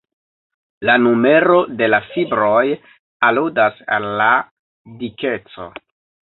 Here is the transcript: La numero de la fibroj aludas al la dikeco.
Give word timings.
La 0.89 0.95
numero 1.01 1.57
de 1.81 1.89
la 1.95 1.99
fibroj 2.07 2.63
aludas 3.29 3.87
al 3.99 4.11
la 4.23 4.33
dikeco. 5.05 5.73